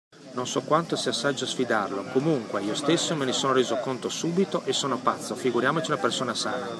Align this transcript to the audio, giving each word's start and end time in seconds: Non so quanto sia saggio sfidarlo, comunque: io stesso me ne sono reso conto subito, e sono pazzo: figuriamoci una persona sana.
Non 0.31 0.47
so 0.47 0.61
quanto 0.63 0.95
sia 0.95 1.11
saggio 1.11 1.45
sfidarlo, 1.45 2.05
comunque: 2.11 2.63
io 2.63 2.73
stesso 2.73 3.15
me 3.15 3.23
ne 3.23 3.33
sono 3.33 3.53
reso 3.53 3.75
conto 3.75 4.09
subito, 4.09 4.63
e 4.65 4.73
sono 4.73 4.97
pazzo: 4.97 5.35
figuriamoci 5.35 5.91
una 5.91 5.99
persona 6.01 6.33
sana. 6.33 6.69